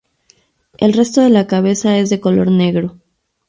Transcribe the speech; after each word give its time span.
El 0.79 0.93
resto 0.93 1.21
de 1.21 1.29
la 1.29 1.45
cabeza 1.45 1.95
es 1.99 2.09
de 2.09 2.19
color 2.19 2.49
negro. 2.49 2.97